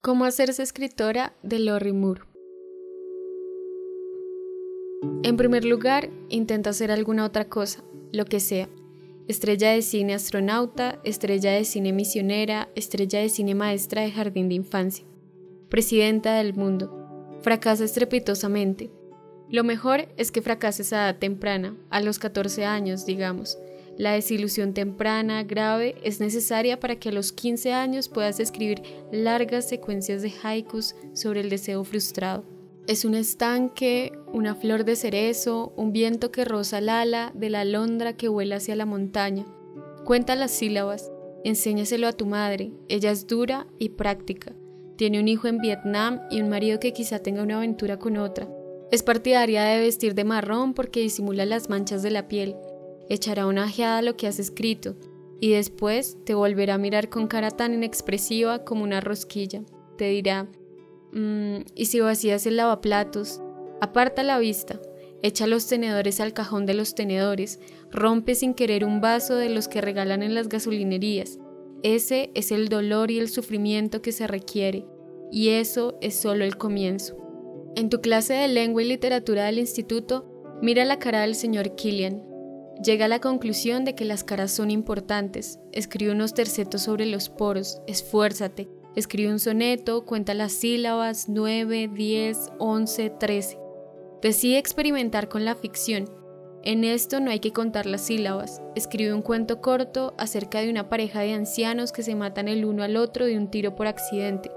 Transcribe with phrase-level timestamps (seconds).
[0.00, 2.22] Cómo hacerse escritora de Lori Moore.
[5.24, 7.82] En primer lugar, intenta hacer alguna otra cosa,
[8.12, 8.68] lo que sea.
[9.26, 14.54] Estrella de cine astronauta, estrella de cine misionera, estrella de cine maestra de jardín de
[14.54, 15.04] infancia.
[15.68, 17.36] Presidenta del mundo.
[17.42, 18.92] Fracasa estrepitosamente.
[19.50, 23.58] Lo mejor es que fracases a edad temprana, a los 14 años, digamos,
[23.98, 28.80] la desilusión temprana, grave, es necesaria para que a los 15 años puedas escribir
[29.10, 32.44] largas secuencias de haikus sobre el deseo frustrado.
[32.86, 37.62] Es un estanque, una flor de cerezo, un viento que roza el ala de la
[37.62, 39.44] alondra que vuela hacia la montaña.
[40.04, 41.10] Cuenta las sílabas,
[41.44, 44.54] enséñaselo a tu madre, ella es dura y práctica.
[44.96, 48.48] Tiene un hijo en Vietnam y un marido que quizá tenga una aventura con otra.
[48.92, 52.54] Es partidaria de vestir de marrón porque disimula las manchas de la piel
[53.08, 54.96] echará una ojeada a lo que has escrito
[55.40, 59.62] y después te volverá a mirar con cara tan inexpresiva como una rosquilla.
[59.96, 60.48] Te dirá,
[61.12, 63.40] mmm, ¿y si vacías el lavaplatos?
[63.80, 64.80] Aparta la vista,
[65.22, 69.68] echa los tenedores al cajón de los tenedores, rompe sin querer un vaso de los
[69.68, 71.38] que regalan en las gasolinerías.
[71.84, 74.84] Ese es el dolor y el sufrimiento que se requiere,
[75.30, 77.16] y eso es solo el comienzo.
[77.76, 80.26] En tu clase de lengua y literatura del instituto,
[80.60, 82.27] mira la cara del señor Killian,
[82.82, 85.58] Llega a la conclusión de que las caras son importantes.
[85.72, 88.68] Escribe unos tercetos sobre los poros, esfuérzate.
[88.94, 93.58] Escribe un soneto, cuenta las sílabas 9, 10, 11, 13.
[94.22, 96.08] Decide experimentar con la ficción.
[96.62, 98.62] En esto no hay que contar las sílabas.
[98.76, 102.84] Escribe un cuento corto acerca de una pareja de ancianos que se matan el uno
[102.84, 104.50] al otro de un tiro por accidente,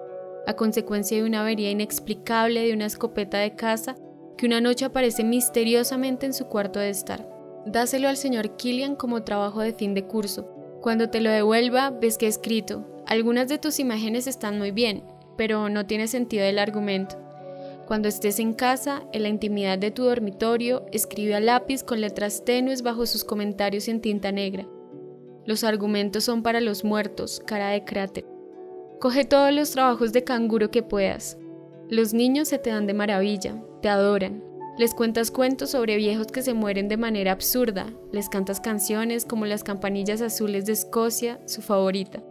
[0.45, 3.95] a consecuencia de una avería inexplicable de una escopeta de caza
[4.37, 7.40] que una noche aparece misteriosamente en su cuarto de estar.
[7.65, 10.47] Dáselo al señor Killian como trabajo de fin de curso.
[10.81, 12.85] Cuando te lo devuelva, ves que he escrito.
[13.05, 15.03] Algunas de tus imágenes están muy bien,
[15.37, 17.17] pero no tiene sentido el argumento.
[17.85, 22.45] Cuando estés en casa, en la intimidad de tu dormitorio, escribe a lápiz con letras
[22.45, 24.65] tenues bajo sus comentarios en tinta negra.
[25.45, 28.25] Los argumentos son para los muertos, cara de cráter.
[28.99, 31.37] Coge todos los trabajos de canguro que puedas.
[31.89, 34.43] Los niños se te dan de maravilla, te adoran,
[34.81, 39.45] les cuentas cuentos sobre viejos que se mueren de manera absurda, les cantas canciones como
[39.45, 42.23] las campanillas azules de Escocia, su favorita.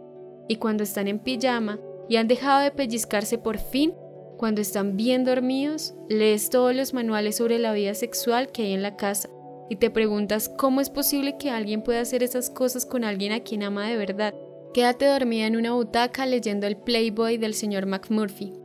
[0.49, 1.79] Y cuando están en pijama
[2.09, 3.93] y han dejado de pellizcarse por fin,
[4.37, 8.83] cuando están bien dormidos, lees todos los manuales sobre la vida sexual que hay en
[8.83, 9.29] la casa
[9.69, 13.39] y te preguntas cómo es posible que alguien pueda hacer esas cosas con alguien a
[13.39, 14.35] quien ama de verdad.
[14.73, 18.60] Quédate dormida en una butaca leyendo el Playboy del señor McMurphy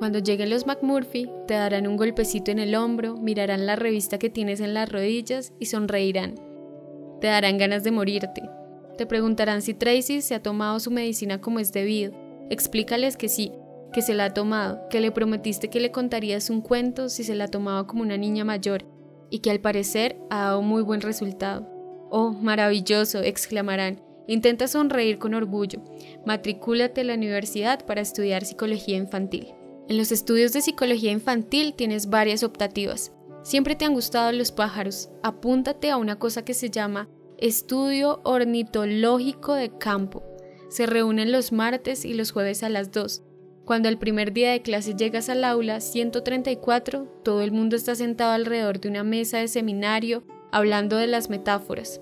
[0.00, 4.30] cuando lleguen los McMurphy, te darán un golpecito en el hombro, mirarán la revista que
[4.30, 6.36] tienes en las rodillas y sonreirán.
[7.20, 8.40] Te darán ganas de morirte.
[8.96, 12.14] Te preguntarán si Tracy se ha tomado su medicina como es debido.
[12.48, 13.52] Explícales que sí,
[13.92, 17.34] que se la ha tomado, que le prometiste que le contarías un cuento si se
[17.34, 18.86] la tomaba como una niña mayor
[19.28, 21.68] y que al parecer ha dado muy buen resultado.
[22.08, 24.00] Oh, maravilloso, exclamarán.
[24.26, 25.82] Intenta sonreír con orgullo.
[26.24, 29.59] Matricúlate a la universidad para estudiar psicología infantil.
[29.90, 33.12] En los estudios de psicología infantil tienes varias optativas.
[33.42, 35.10] Siempre te han gustado los pájaros.
[35.24, 37.08] Apúntate a una cosa que se llama
[37.38, 40.22] Estudio Ornitológico de Campo.
[40.68, 43.24] Se reúnen los martes y los jueves a las 2.
[43.64, 48.30] Cuando el primer día de clase llegas al aula 134, todo el mundo está sentado
[48.30, 50.22] alrededor de una mesa de seminario
[50.52, 52.00] hablando de las metáforas.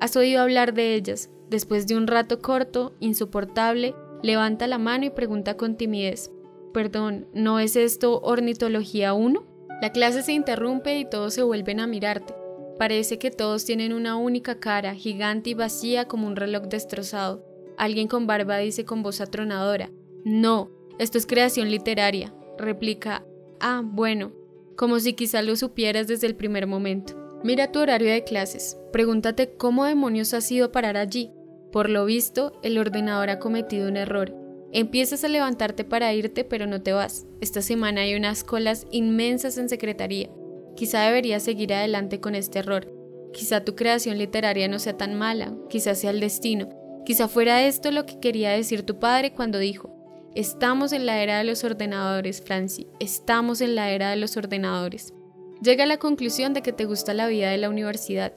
[0.00, 1.28] Has oído hablar de ellas.
[1.50, 6.30] Después de un rato corto, insoportable, levanta la mano y pregunta con timidez.
[6.72, 9.44] Perdón, ¿no es esto ornitología 1?
[9.80, 12.34] La clase se interrumpe y todos se vuelven a mirarte.
[12.78, 17.44] Parece que todos tienen una única cara, gigante y vacía como un reloj destrozado.
[17.76, 19.90] Alguien con barba dice con voz atronadora,
[20.24, 22.34] No, esto es creación literaria.
[22.58, 23.24] Replica,
[23.60, 24.32] Ah, bueno,
[24.76, 27.14] como si quizá lo supieras desde el primer momento.
[27.42, 31.30] Mira tu horario de clases, pregúntate cómo demonios has ido parar allí.
[31.72, 34.34] Por lo visto, el ordenador ha cometido un error
[34.72, 37.26] Empiezas a levantarte para irte, pero no te vas.
[37.40, 40.28] Esta semana hay unas colas inmensas en secretaría.
[40.76, 42.92] Quizá deberías seguir adelante con este error.
[43.32, 46.68] Quizá tu creación literaria no sea tan mala, quizá sea el destino.
[47.04, 49.90] Quizá fuera esto lo que quería decir tu padre cuando dijo,
[50.34, 55.14] estamos en la era de los ordenadores, Franci, estamos en la era de los ordenadores.
[55.62, 58.32] Llega a la conclusión de que te gusta la vida de la universidad.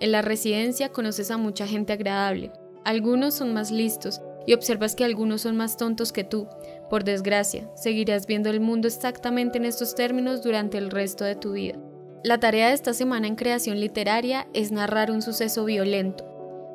[0.00, 2.50] En la residencia conoces a mucha gente agradable.
[2.84, 6.46] Algunos son más listos, y observas que algunos son más tontos que tú.
[6.90, 11.52] Por desgracia, seguirás viendo el mundo exactamente en estos términos durante el resto de tu
[11.52, 11.78] vida.
[12.22, 16.24] La tarea de esta semana en creación literaria es narrar un suceso violento.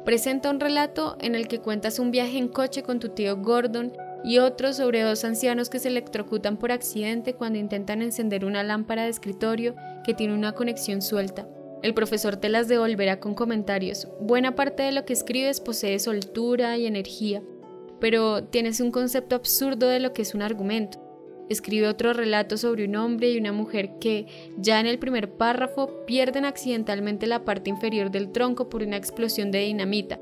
[0.06, 3.94] Presenta un relato en el que cuentas un viaje en coche con tu tío Gordon
[4.24, 9.04] y otro sobre dos ancianos que se electrocutan por accidente cuando intentan encender una lámpara
[9.04, 11.48] de escritorio que tiene una conexión suelta.
[11.81, 14.07] El profesor te las devolverá con comentarios.
[14.19, 17.42] Buena parte de lo que escribes posee soltura y energía,
[18.00, 21.00] pero tienes un concepto absurdo de lo que es un argumento.
[21.50, 26.06] Escribe otro relato sobre un hombre y una mujer que, ya en el primer párrafo,
[26.06, 30.19] pierden accidentalmente la parte inferior del tronco por una explosión de dinamita.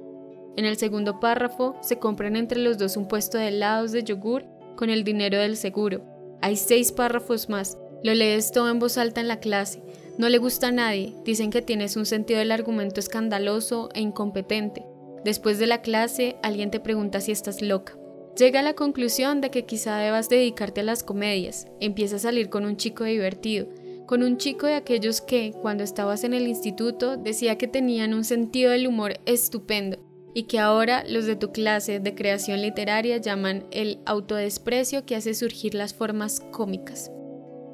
[0.56, 4.46] En el segundo párrafo, se compran entre los dos un puesto de helados de yogur
[4.78, 6.02] con el dinero del seguro.
[6.42, 7.78] Hay seis párrafos más.
[8.04, 9.84] Lo lees todo en voz alta en la clase.
[10.18, 14.84] No le gusta a nadie, dicen que tienes un sentido del argumento escandaloso e incompetente.
[15.24, 17.98] Después de la clase, alguien te pregunta si estás loca.
[18.38, 21.68] Llega a la conclusión de que quizá debas dedicarte a las comedias.
[21.80, 23.68] Empieza a salir con un chico divertido,
[24.06, 28.24] con un chico de aquellos que, cuando estabas en el instituto, decía que tenían un
[28.24, 29.98] sentido del humor estupendo
[30.34, 35.34] y que ahora los de tu clase de creación literaria llaman el autodesprecio que hace
[35.34, 37.12] surgir las formas cómicas.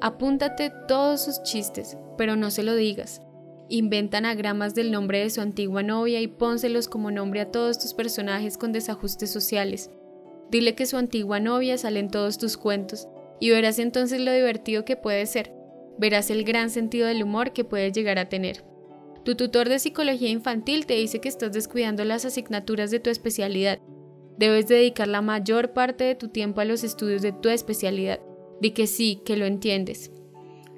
[0.00, 3.20] Apúntate todos sus chistes, pero no se lo digas.
[3.74, 7.92] Inventa anagramas del nombre de su antigua novia y pónselos como nombre a todos tus
[7.92, 9.90] personajes con desajustes sociales.
[10.48, 13.08] Dile que su antigua novia sale en todos tus cuentos
[13.40, 15.52] y verás entonces lo divertido que puede ser.
[15.98, 18.64] Verás el gran sentido del humor que puede llegar a tener.
[19.24, 23.80] Tu tutor de psicología infantil te dice que estás descuidando las asignaturas de tu especialidad.
[24.38, 28.20] Debes dedicar la mayor parte de tu tiempo a los estudios de tu especialidad.
[28.60, 30.12] Di que sí, que lo entiendes.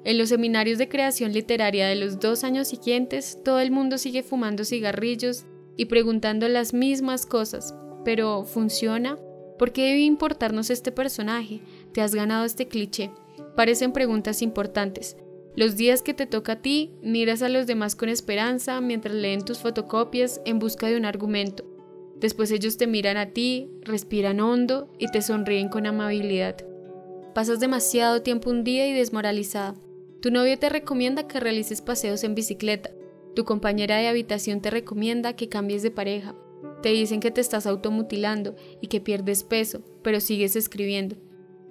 [0.07, 4.23] En los seminarios de creación literaria de los dos años siguientes, todo el mundo sigue
[4.23, 5.43] fumando cigarrillos
[5.75, 7.75] y preguntando las mismas cosas.
[8.05, 9.17] Pero, ¿funciona?
[9.59, 11.59] ¿Por qué debe importarnos este personaje?
[11.91, 13.11] ¿Te has ganado este cliché?
[13.57, 15.17] Parecen preguntas importantes.
[15.57, 19.43] Los días que te toca a ti, miras a los demás con esperanza mientras leen
[19.43, 21.65] tus fotocopias en busca de un argumento.
[22.15, 26.55] Después ellos te miran a ti, respiran hondo y te sonríen con amabilidad.
[27.35, 29.75] Pasas demasiado tiempo un día y desmoralizada.
[30.21, 32.89] Tu novio te recomienda que realices paseos en bicicleta.
[33.35, 36.35] Tu compañera de habitación te recomienda que cambies de pareja.
[36.81, 41.17] Te dicen que te estás automutilando y que pierdes peso, pero sigues escribiendo.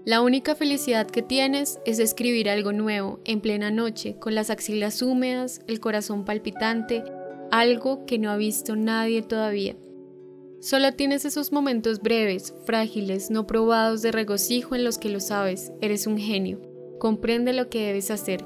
[0.05, 5.03] La única felicidad que tienes es escribir algo nuevo, en plena noche, con las axilas
[5.03, 7.03] húmedas, el corazón palpitante,
[7.51, 9.77] algo que no ha visto nadie todavía.
[10.61, 15.73] Solo tienes esos momentos breves, frágiles, no probados de regocijo en los que lo sabes,
[15.81, 16.61] eres un genio,
[16.99, 18.45] comprende lo que debes hacer,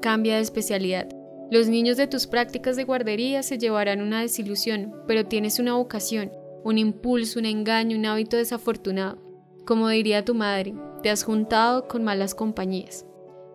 [0.00, 1.08] cambia de especialidad.
[1.50, 6.32] Los niños de tus prácticas de guardería se llevarán una desilusión, pero tienes una vocación,
[6.64, 9.18] un impulso, un engaño, un hábito desafortunado.
[9.66, 13.04] Como diría tu madre, te has juntado con malas compañías.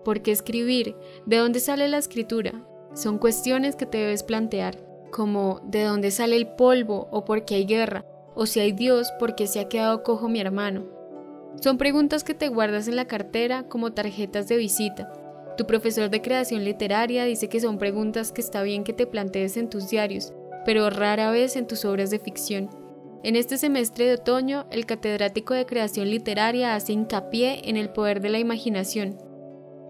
[0.05, 0.95] ¿Por qué escribir?
[1.25, 2.65] ¿De dónde sale la escritura?
[2.93, 4.77] Son cuestiones que te debes plantear,
[5.11, 7.07] como ¿de dónde sale el polvo?
[7.11, 8.05] o ¿por qué hay guerra?
[8.37, 10.96] o si hay Dios, ¿por qué se ha quedado cojo mi hermano?
[11.61, 15.11] Son preguntas que te guardas en la cartera como tarjetas de visita.
[15.57, 19.57] Tu profesor de creación literaria dice que son preguntas que está bien que te plantees
[19.57, 20.33] en tus diarios,
[20.65, 22.69] pero rara vez en tus obras de ficción.
[23.23, 28.21] En este semestre de otoño, el catedrático de creación literaria hace hincapié en el poder
[28.21, 29.17] de la imaginación,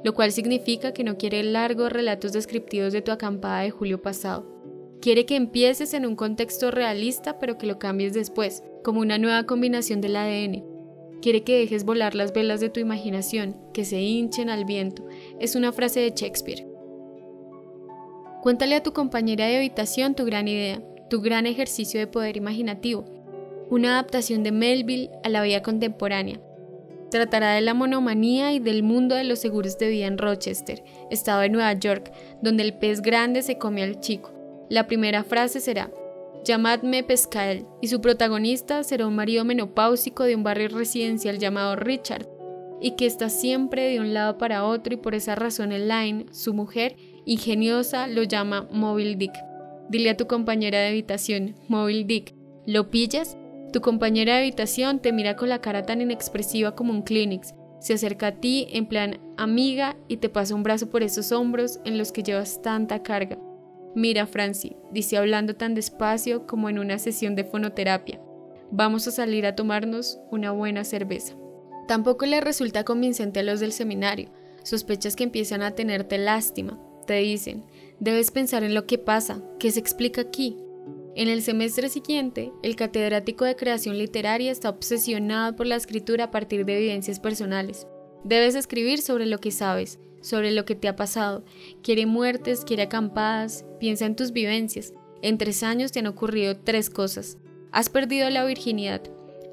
[0.06, 4.46] lo cual significa que no quiere largos relatos descriptivos de tu acampada de julio pasado.
[5.02, 9.44] Quiere que empieces en un contexto realista pero que lo cambies después, como una nueva
[9.44, 10.77] combinación del ADN.
[11.22, 15.06] Quiere que dejes volar las velas de tu imaginación, que se hinchen al viento.
[15.40, 16.68] Es una frase de Shakespeare.
[18.42, 23.06] Cuéntale a tu compañera de habitación tu gran idea, tu gran ejercicio de poder imaginativo
[23.70, 26.40] una adaptación de Melville a la vida contemporánea.
[27.12, 31.42] Tratará de la monomanía y del mundo de los seguros de vida en Rochester, estado
[31.42, 34.34] de Nueva York, donde el pez grande se come al chico.
[34.70, 35.92] La primera frase será,
[36.48, 42.28] llamadme Pescael, y su protagonista será un marido menopáusico de un barrio residencial llamado Richard,
[42.80, 46.54] y que está siempre de un lado para otro y por esa razón Elaine, su
[46.54, 49.34] mujer, ingeniosa, lo llama Mobile Dick.
[49.90, 52.34] Dile a tu compañera de habitación, Mobile Dick,
[52.66, 53.38] ¿lo pillas?
[53.74, 57.54] Tu compañera de habitación te mira con la cara tan inexpresiva como un Kleenex.
[57.80, 61.80] Se acerca a ti en plan amiga y te pasa un brazo por esos hombros
[61.84, 63.38] en los que llevas tanta carga.
[63.96, 68.22] Mira, Francie, dice hablando tan despacio como en una sesión de fonoterapia.
[68.72, 71.36] Vamos a salir a tomarnos una buena cerveza.
[71.88, 74.30] Tampoco le resulta convincente a los del seminario.
[74.64, 76.80] Sospechas que empiezan a tenerte lástima.
[77.06, 77.64] Te dicen,
[78.00, 80.58] debes pensar en lo que pasa, qué se explica aquí,
[81.18, 86.32] en el semestre siguiente, el catedrático de creación literaria está obsesionado por la escritura a
[86.32, 87.88] partir de evidencias personales.
[88.24, 91.44] Debes escribir sobre lo que sabes, sobre lo que te ha pasado.
[91.82, 94.94] Quiere muertes, quiere acampadas, piensa en tus vivencias.
[95.22, 97.38] En tres años te han ocurrido tres cosas.
[97.72, 99.02] Has perdido la virginidad,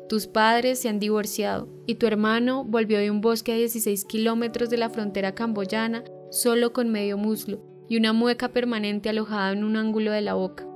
[0.09, 4.69] tus padres se han divorciado y tu hermano volvió de un bosque a 16 kilómetros
[4.69, 9.77] de la frontera camboyana solo con medio muslo y una mueca permanente alojada en un
[9.77, 10.67] ángulo de la boca.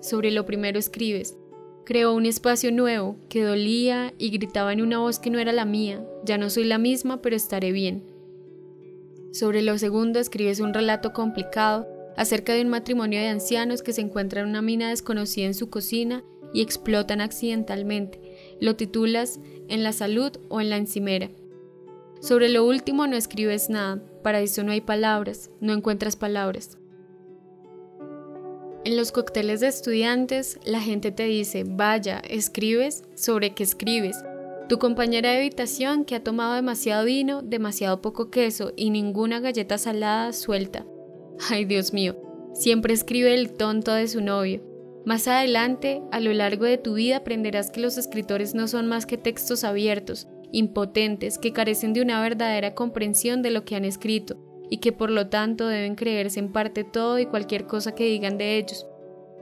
[0.00, 1.36] Sobre lo primero escribes,
[1.84, 5.64] creó un espacio nuevo que dolía y gritaba en una voz que no era la
[5.64, 8.17] mía, ya no soy la misma, pero estaré bien.
[9.32, 14.00] Sobre lo segundo escribes un relato complicado acerca de un matrimonio de ancianos que se
[14.00, 18.20] encuentra en una mina desconocida en su cocina y explotan accidentalmente.
[18.60, 21.30] Lo titulas En la salud o en la encimera.
[22.20, 26.78] Sobre lo último no escribes nada, para eso no hay palabras, no encuentras palabras.
[28.84, 34.16] En los cócteles de estudiantes, la gente te dice, vaya, escribes sobre qué escribes.
[34.68, 39.78] Tu compañera de habitación que ha tomado demasiado vino, demasiado poco queso y ninguna galleta
[39.78, 40.84] salada suelta.
[41.48, 42.16] Ay, Dios mío,
[42.52, 44.62] siempre escribe el tonto de su novio.
[45.06, 49.06] Más adelante, a lo largo de tu vida aprenderás que los escritores no son más
[49.06, 54.36] que textos abiertos, impotentes, que carecen de una verdadera comprensión de lo que han escrito,
[54.68, 58.36] y que por lo tanto deben creerse en parte todo y cualquier cosa que digan
[58.36, 58.86] de ellos.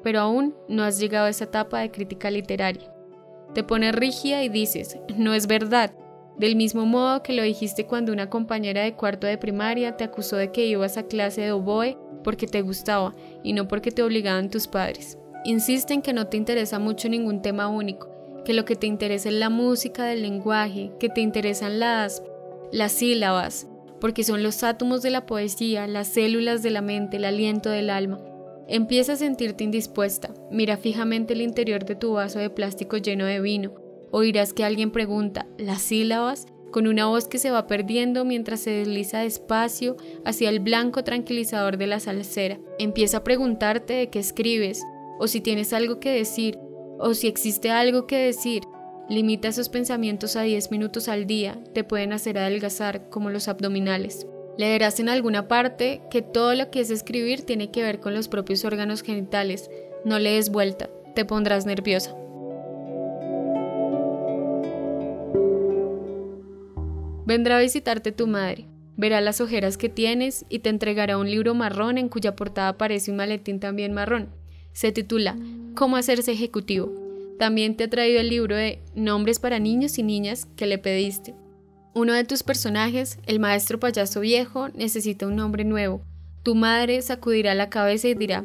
[0.05, 2.96] Pero aún no has llegado a esa etapa de crítica literaria.
[3.57, 5.91] Te pones rígida y dices, no es verdad,
[6.37, 10.37] del mismo modo que lo dijiste cuando una compañera de cuarto de primaria te acusó
[10.37, 14.51] de que ibas a clase de oboe porque te gustaba y no porque te obligaban
[14.51, 15.17] tus padres.
[15.47, 18.11] Insiste en que no te interesa mucho ningún tema único,
[18.45, 22.23] que lo que te interesa es la música del lenguaje, que te interesan las,
[22.73, 23.69] las sílabas,
[24.03, 27.89] porque son los átomos de la poesía, las células de la mente, el aliento del
[27.89, 28.19] alma.
[28.69, 33.41] Empieza a sentirte indispuesta, mira fijamente el interior de tu vaso de plástico lleno de
[33.41, 33.75] vino.
[34.11, 36.47] Oirás que alguien pregunta, ¿las sílabas?
[36.77, 39.97] con una voz que se va perdiendo mientras se desliza despacio
[40.27, 42.59] hacia el blanco tranquilizador de la salsera.
[42.79, 44.83] Empieza a preguntarte de qué escribes,
[45.19, 46.59] o si tienes algo que decir,
[46.99, 48.63] o si existe algo que decir.
[49.09, 54.27] Limita esos pensamientos a 10 minutos al día, te pueden hacer adelgazar como los abdominales.
[54.59, 58.29] Leerás en alguna parte que todo lo que es escribir tiene que ver con los
[58.29, 59.71] propios órganos genitales.
[60.05, 62.17] No lees vuelta, te pondrás nerviosa.
[67.27, 71.55] Vendrá a visitarte tu madre, verá las ojeras que tienes y te entregará un libro
[71.55, 74.29] marrón en cuya portada aparece un maletín también marrón.
[74.73, 75.37] Se titula
[75.75, 76.95] Cómo hacerse ejecutivo.
[77.39, 81.35] También te ha traído el libro de Nombres para niños y niñas que le pediste.
[81.97, 86.03] Uno de tus personajes, el maestro payaso viejo, necesita un nombre nuevo.
[86.43, 88.45] Tu madre sacudirá la cabeza y dirá,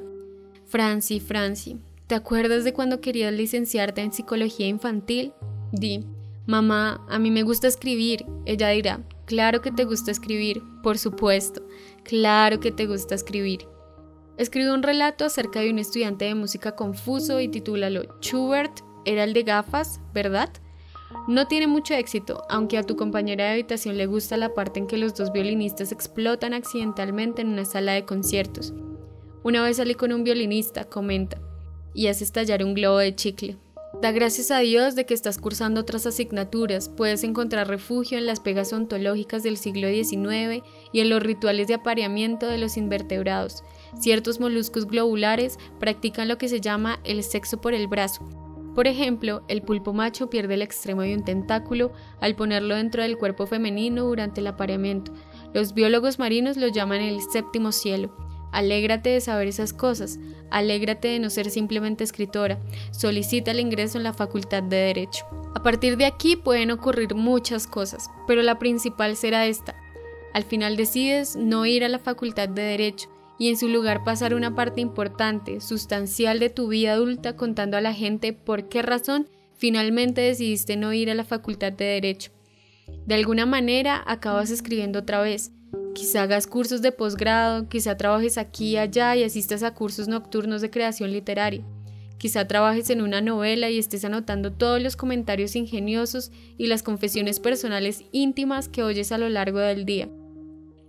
[0.68, 1.76] Franci, Franci,
[2.08, 5.34] ¿te acuerdas de cuando querías licenciarte en psicología infantil?
[5.74, 6.06] Di,
[6.46, 8.26] mamá, a mí me gusta escribir.
[8.46, 11.62] Ella dirá, claro que te gusta escribir, por supuesto,
[12.06, 13.68] claro que te gusta escribir.
[14.38, 19.34] Escribe un relato acerca de un estudiante de música confuso y titúlalo Schubert era el
[19.34, 20.52] de gafas, ¿verdad?
[21.28, 24.88] No tiene mucho éxito, aunque a tu compañera de habitación le gusta la parte en
[24.88, 28.74] que los dos violinistas explotan accidentalmente en una sala de conciertos.
[29.44, 31.40] Una vez salí con un violinista, comenta,
[31.94, 33.58] y hace estallar un globo de chicle.
[34.02, 38.40] Da gracias a Dios de que estás cursando otras asignaturas, puedes encontrar refugio en las
[38.40, 43.64] pegas ontológicas del siglo XIX y en los rituales de apareamiento de los invertebrados.
[44.00, 48.28] Ciertos moluscos globulares practican lo que se llama el sexo por el brazo.
[48.76, 53.18] Por ejemplo, el pulpo macho pierde el extremo de un tentáculo al ponerlo dentro del
[53.18, 55.12] cuerpo femenino durante el apareamiento.
[55.54, 58.16] Los biólogos marinos lo llaman el séptimo cielo.
[58.54, 62.60] Alégrate de saber esas cosas, alégrate de no ser simplemente escritora,
[62.92, 65.26] solicita el ingreso en la Facultad de Derecho.
[65.56, 69.76] A partir de aquí pueden ocurrir muchas cosas, pero la principal será esta.
[70.34, 73.10] Al final decides no ir a la Facultad de Derecho
[73.42, 77.82] y en su lugar pasar una parte importante, sustancial de tu vida adulta contando a
[77.82, 82.30] la gente por qué razón finalmente decidiste no ir a la Facultad de Derecho.
[83.08, 85.54] De alguna manera acabas escribiendo otra vez,
[85.96, 90.62] Quizá hagas cursos de posgrado, quizá trabajes aquí y allá y asistas a cursos nocturnos
[90.62, 91.66] de creación literaria.
[92.20, 97.40] Quizá trabajes en una novela y estés anotando todos los comentarios ingeniosos y las confesiones
[97.40, 100.10] personales íntimas que oyes a lo largo del día.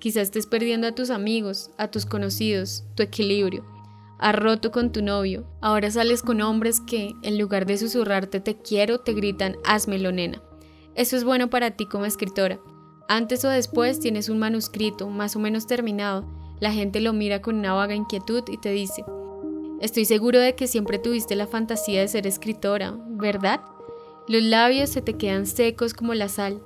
[0.02, 3.64] Quizá estés perdiendo a tus amigos, a tus conocidos, tu equilibrio.
[4.18, 5.46] Has roto con tu novio.
[5.60, 10.42] Ahora sales con hombres que, en lugar de susurrarte te quiero, te gritan házmelo nena.
[10.96, 12.58] Eso es bueno para ti como escritora.
[13.08, 16.24] Antes o después tienes un manuscrito más o menos terminado,
[16.58, 19.04] la gente lo mira con una vaga inquietud y te dice,
[19.80, 23.60] estoy seguro de que siempre tuviste la fantasía de ser escritora, ¿verdad?
[24.26, 26.60] Los labios se te quedan secos como la sal.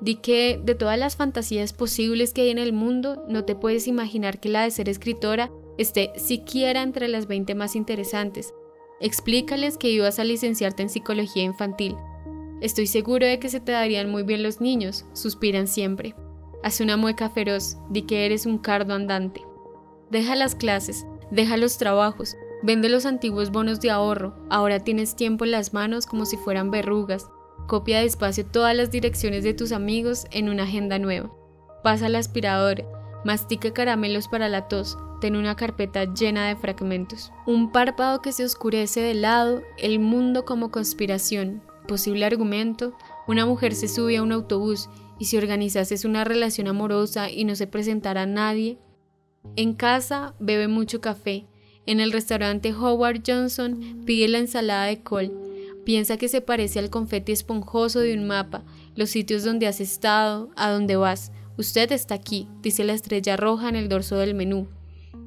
[0.00, 3.88] Di que de todas las fantasías posibles que hay en el mundo, no te puedes
[3.88, 8.54] imaginar que la de ser escritora esté siquiera entre las 20 más interesantes.
[9.00, 11.96] Explícales que ibas a licenciarte en psicología infantil.
[12.60, 16.14] Estoy seguro de que se te darían muy bien los niños, suspiran siempre.
[16.62, 19.42] Haz una mueca feroz, di que eres un cardo andante.
[20.10, 25.44] Deja las clases, deja los trabajos, vende los antiguos bonos de ahorro, ahora tienes tiempo
[25.44, 27.28] en las manos como si fueran verrugas.
[27.68, 31.30] Copia despacio todas las direcciones de tus amigos en una agenda nueva.
[31.84, 32.86] Pasa al aspirador,
[33.26, 37.30] mastica caramelos para la tos, ten una carpeta llena de fragmentos.
[37.46, 42.96] Un párpado que se oscurece de lado, el mundo como conspiración, posible argumento,
[43.26, 47.54] una mujer se sube a un autobús y si organizases una relación amorosa y no
[47.54, 48.78] se presentara a nadie.
[49.56, 51.46] En casa bebe mucho café.
[51.84, 55.47] En el restaurante Howard Johnson pide la ensalada de col.
[55.88, 58.62] Piensa que se parece al confeti esponjoso de un mapa,
[58.94, 61.32] los sitios donde has estado, a dónde vas.
[61.56, 64.68] Usted está aquí, dice la estrella roja en el dorso del menú.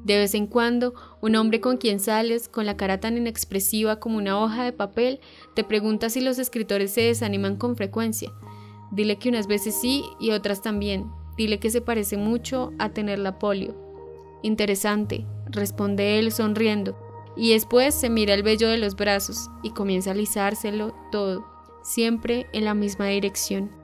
[0.05, 4.19] De vez en cuando, un hombre con quien sales, con la cara tan inexpresiva como
[4.19, 5.19] una hoja de papel,
[5.55, 8.31] te pregunta si los escritores se desaniman con frecuencia.
[8.91, 11.07] Dile que unas veces sí y otras también.
[11.37, 13.75] Dile que se parece mucho a tener la polio.
[14.43, 16.95] Interesante, responde él sonriendo,
[17.35, 21.45] y después se mira el vello de los brazos y comienza a alisárselo todo,
[21.81, 23.80] siempre en la misma dirección.